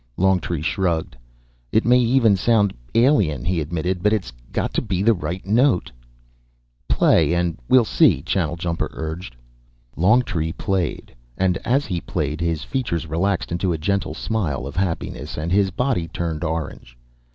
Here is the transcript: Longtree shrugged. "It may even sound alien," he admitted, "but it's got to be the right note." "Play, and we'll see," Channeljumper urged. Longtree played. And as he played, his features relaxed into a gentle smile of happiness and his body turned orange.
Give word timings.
Longtree 0.17 0.63
shrugged. 0.63 1.15
"It 1.71 1.85
may 1.85 1.99
even 1.99 2.35
sound 2.35 2.73
alien," 2.95 3.45
he 3.45 3.61
admitted, 3.61 4.01
"but 4.01 4.11
it's 4.11 4.33
got 4.51 4.73
to 4.73 4.81
be 4.81 5.03
the 5.03 5.13
right 5.13 5.45
note." 5.45 5.91
"Play, 6.89 7.33
and 7.35 7.55
we'll 7.69 7.85
see," 7.85 8.23
Channeljumper 8.23 8.89
urged. 8.93 9.35
Longtree 9.95 10.53
played. 10.53 11.13
And 11.37 11.57
as 11.59 11.85
he 11.85 12.01
played, 12.01 12.41
his 12.41 12.63
features 12.63 13.05
relaxed 13.05 13.51
into 13.51 13.71
a 13.71 13.77
gentle 13.77 14.15
smile 14.15 14.65
of 14.65 14.75
happiness 14.75 15.37
and 15.37 15.51
his 15.51 15.69
body 15.69 16.07
turned 16.07 16.43
orange. 16.43 16.97